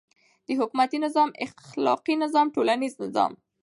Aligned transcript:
د 0.47 0.49
حکومتی 0.59 0.97
نظام، 1.05 1.29
اخلاقی 1.45 2.15
نظام، 2.23 2.47
ټولنیز 2.55 2.93
نظام 3.03 3.31